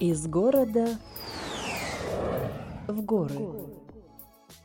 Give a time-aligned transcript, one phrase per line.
[0.00, 0.96] Из города
[2.86, 3.34] в горы.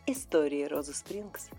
[0.06, 1.50] Истории Розы Спрингс.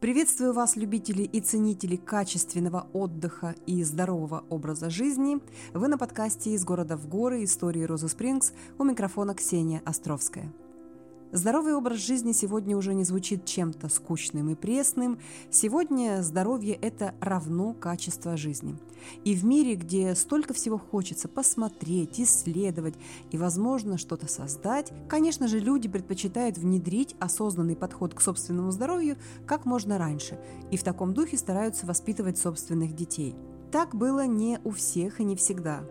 [0.00, 5.38] Приветствую вас, любители и ценители качественного отдыха и здорового образа жизни.
[5.74, 7.44] Вы на подкасте «Из города в горы.
[7.44, 8.52] Истории Розы Спрингс».
[8.76, 10.52] У микрофона Ксения Островская.
[11.34, 15.18] Здоровый образ жизни сегодня уже не звучит чем-то скучным и пресным.
[15.50, 18.78] Сегодня здоровье– это равно качество жизни.
[19.24, 22.94] И в мире, где столько всего хочется посмотреть, исследовать
[23.32, 29.64] и, возможно, что-то создать, конечно же, люди предпочитают внедрить осознанный подход к собственному здоровью как
[29.64, 30.38] можно раньше
[30.70, 33.34] и в таком духе стараются воспитывать собственных детей.
[33.72, 35.82] Так было не у всех и не всегда.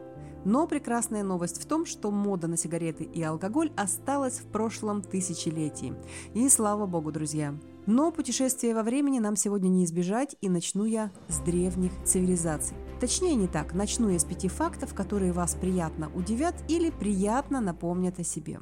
[0.45, 5.93] Но прекрасная новость в том, что мода на сигареты и алкоголь осталась в прошлом тысячелетии.
[6.33, 7.55] И слава богу, друзья!
[7.85, 12.77] Но путешествие во времени нам сегодня не избежать, и начну я с древних цивилизаций.
[13.01, 18.19] Точнее не так, начну я с пяти фактов, которые вас приятно удивят или приятно напомнят
[18.19, 18.61] о себе.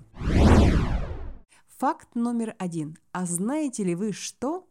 [1.77, 2.97] Факт номер один.
[3.11, 4.67] А знаете ли вы, что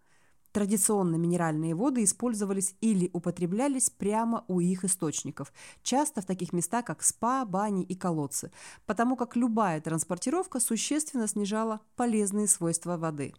[0.52, 7.02] Традиционно минеральные воды использовались или употреблялись прямо у их источников, часто в таких местах, как
[7.02, 8.50] спа, бани и колодцы,
[8.84, 13.32] потому как любая транспортировка существенно снижала полезные свойства воды.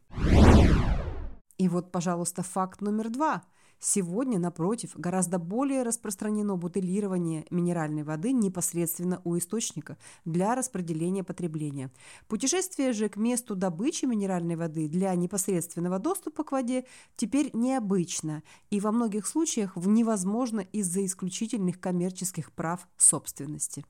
[1.61, 3.43] И вот, пожалуйста, факт номер два–
[3.83, 11.89] Сегодня, напротив, гораздо более распространено бутылирование минеральной воды непосредственно у источника для распределения потребления.
[12.27, 18.79] Путешествие же к месту добычи минеральной воды для непосредственного доступа к воде теперь необычно и
[18.79, 23.83] во многих случаях невозможно из-за исключительных коммерческих прав собственности.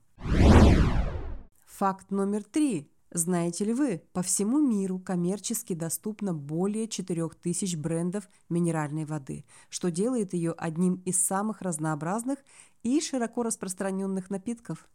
[1.66, 2.90] Факт номер три.
[3.14, 10.32] Знаете ли вы, по всему миру коммерчески доступно более 4000 брендов минеральной воды, что делает
[10.32, 12.38] ее одним из самых разнообразных
[12.82, 14.88] и широко распространенных напитков.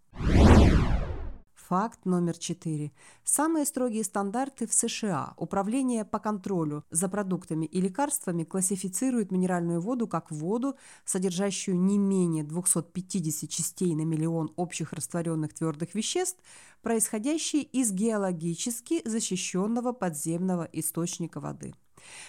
[1.67, 2.93] Факт номер четыре.
[3.25, 5.33] Самые строгие стандарты в США.
[5.35, 12.45] Управление по контролю за продуктами и лекарствами классифицирует минеральную воду как воду, содержащую не менее
[12.45, 16.39] 250 частей на миллион общих растворенных твердых веществ,
[16.81, 21.75] происходящие из геологически защищенного подземного источника воды.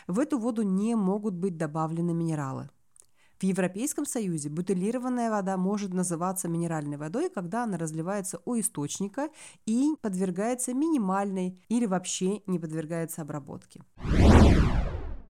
[0.09, 2.71] В эту воду не могут быть добавлены минералы.
[3.39, 9.29] В Европейском Союзе бутылированная вода может называться минеральной водой, когда она разливается у источника
[9.65, 13.85] и подвергается минимальной или вообще не подвергается обработке.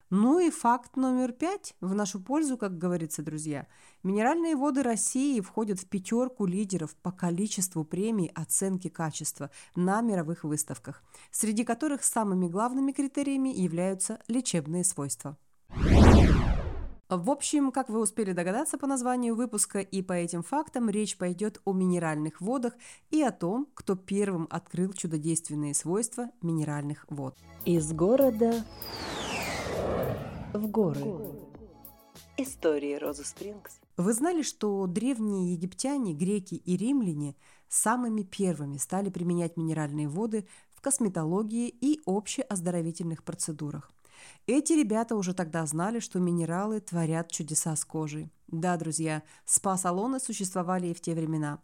[0.09, 3.67] Ну и факт номер пять в нашу пользу, как говорится, друзья.
[4.03, 11.03] Минеральные воды России входят в пятерку лидеров по количеству премий оценки качества на мировых выставках,
[11.29, 15.35] среди которых самыми главными критериями являются лечебные свойства.
[17.09, 21.61] В общем, как вы успели догадаться по названию выпуска и по этим фактам, речь пойдет
[21.63, 22.73] о минеральных водах
[23.11, 27.37] и о том, кто первым открыл чудодейственные свойства минеральных вод.
[27.63, 28.61] Из города
[30.53, 31.01] в горы.
[32.35, 33.79] Истории Розы Спрингс.
[33.95, 37.37] Вы знали, что древние египтяне, греки и римляне
[37.69, 43.91] самыми первыми стали применять минеральные воды в косметологии и общеоздоровительных процедурах?
[44.45, 48.31] Эти ребята уже тогда знали, что минералы творят чудеса с кожей.
[48.47, 51.59] Да, друзья, спа-салоны существовали и в те времена.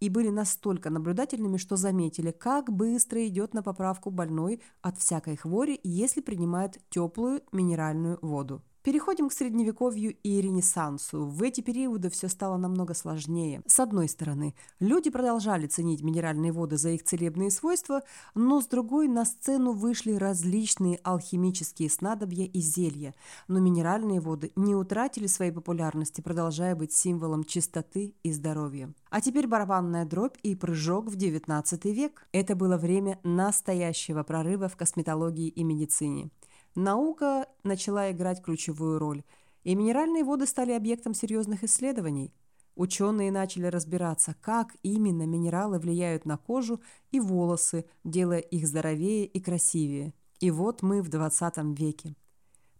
[0.00, 5.80] И были настолько наблюдательными, что заметили, как быстро идет на поправку больной от всякой хвори,
[5.82, 8.62] если принимает теплую минеральную воду.
[8.86, 11.26] Переходим к средневековью и ренессансу.
[11.26, 13.60] В эти периоды все стало намного сложнее.
[13.66, 18.02] С одной стороны, люди продолжали ценить минеральные воды за их целебные свойства,
[18.36, 23.12] но с другой на сцену вышли различные алхимические снадобья и зелья.
[23.48, 28.94] Но минеральные воды не утратили своей популярности, продолжая быть символом чистоты и здоровья.
[29.10, 32.28] А теперь барабанная дробь и прыжок в XIX век.
[32.30, 36.30] Это было время настоящего прорыва в косметологии и медицине.
[36.76, 39.24] Наука начала играть ключевую роль,
[39.64, 42.34] и минеральные воды стали объектом серьезных исследований.
[42.74, 49.40] Ученые начали разбираться, как именно минералы влияют на кожу и волосы, делая их здоровее и
[49.40, 50.12] красивее.
[50.38, 52.14] И вот мы в 20 веке.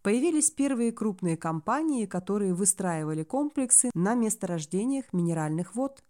[0.03, 6.03] Появились первые крупные компании, которые выстраивали комплексы на месторождениях минеральных вод.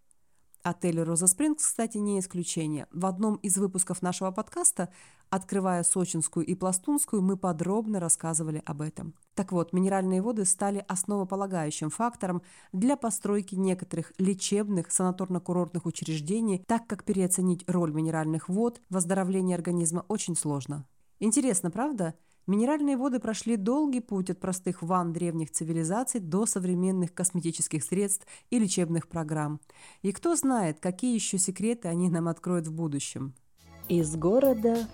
[0.64, 2.88] Отель «Роза Спрингс», кстати, не исключение.
[2.92, 4.90] В одном из выпусков нашего подкаста,
[5.30, 9.14] открывая Сочинскую и Пластунскую, мы подробно рассказывали об этом.
[9.34, 12.42] Так вот, минеральные воды стали основополагающим фактором
[12.74, 20.06] для постройки некоторых лечебных санаторно-курортных учреждений, так как переоценить роль минеральных вод в оздоровлении организма
[20.08, 20.86] очень сложно.
[21.20, 22.14] Интересно, правда?
[22.48, 28.58] Минеральные воды прошли долгий путь от простых ванн древних цивилизаций до современных косметических средств и
[28.58, 29.60] лечебных программ.
[30.02, 33.34] И кто знает, какие еще секреты они нам откроют в будущем.
[33.90, 34.88] Из города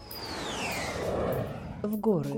[1.83, 2.31] в горы.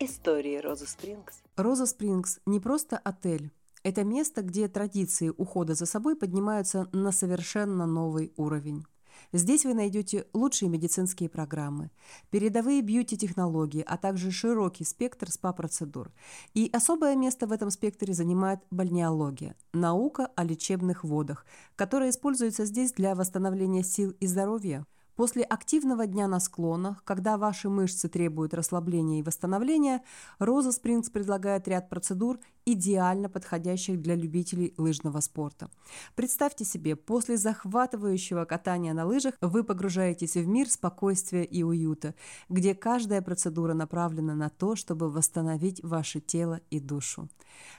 [0.00, 1.42] Истории Роза Спрингс.
[1.56, 3.52] Роза Спрингс не просто отель.
[3.84, 8.84] Это место, где традиции ухода за собой поднимаются на совершенно новый уровень.
[9.32, 11.90] Здесь вы найдете лучшие медицинские программы,
[12.30, 16.12] передовые бьюти-технологии, а также широкий спектр СПА-процедур.
[16.54, 21.44] И особое место в этом спектре занимает бальнеология– наука о лечебных водах,
[21.76, 24.86] которая используется здесь для восстановления сил и здоровья.
[25.16, 30.02] После активного дня на склонах, когда ваши мышцы требуют расслабления и восстановления,
[30.38, 35.70] Роза Спрингс предлагает ряд процедур, идеально подходящих для любителей лыжного спорта.
[36.16, 42.14] Представьте себе, после захватывающего катания на лыжах вы погружаетесь в мир спокойствия и уюта,
[42.50, 47.28] где каждая процедура направлена на то, чтобы восстановить ваше тело и душу.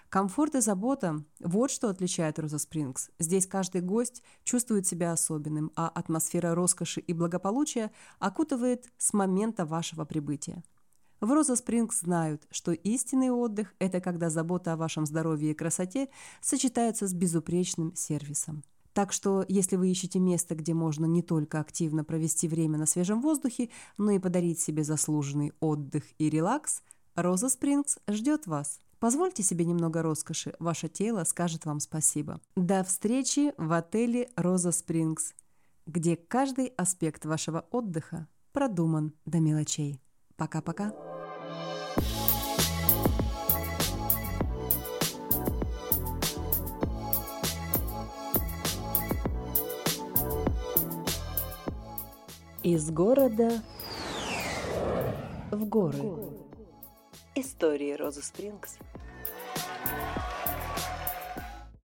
[0.09, 3.09] Комфорт и забота– вот что отличает Роза Спрингс.
[3.19, 10.05] Здесь каждый гость чувствует себя особенным, а атмосфера роскоши и благополучия окутывает с момента вашего
[10.05, 10.63] прибытия.
[11.19, 16.07] В Роза Спрингс знают, что истинный отдых– это когда забота о вашем здоровье и красоте
[16.39, 18.63] сочетается с безупречным сервисом.
[18.93, 23.21] Так что, если вы ищете место, где можно не только активно провести время на свежем
[23.21, 26.81] воздухе, но и подарить себе заслуженный отдых и релакс,
[27.13, 28.79] Роза Спрингс ждет вас.
[28.99, 32.41] Позвольте себе немного роскоши, ваше тело скажет вам спасибо.
[32.55, 35.33] До встречи в отеле Роза Спрингс,
[35.85, 40.01] где каждый аспект вашего отдыха продуман до мелочей.
[40.35, 40.93] Пока-пока.
[52.63, 53.61] Из города
[55.51, 56.46] в горы.
[57.39, 58.79] Истории Розы Спрингс